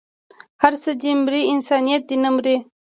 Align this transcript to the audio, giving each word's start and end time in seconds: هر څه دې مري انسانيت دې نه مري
هر 0.63 0.73
څه 0.83 0.91
دې 1.01 1.11
مري 1.23 1.41
انسانيت 1.53 2.01
دې 2.09 2.17
نه 2.23 2.29
مري 2.35 2.55